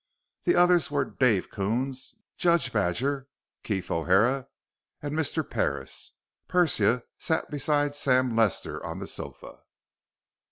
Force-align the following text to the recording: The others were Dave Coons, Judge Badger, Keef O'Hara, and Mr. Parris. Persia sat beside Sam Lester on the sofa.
The 0.45 0.55
others 0.55 0.89
were 0.89 1.05
Dave 1.05 1.51
Coons, 1.51 2.15
Judge 2.35 2.73
Badger, 2.73 3.27
Keef 3.61 3.91
O'Hara, 3.91 4.47
and 4.99 5.13
Mr. 5.13 5.47
Parris. 5.47 6.13
Persia 6.47 7.03
sat 7.19 7.51
beside 7.51 7.93
Sam 7.93 8.35
Lester 8.35 8.83
on 8.83 8.97
the 8.97 9.05
sofa. 9.05 9.59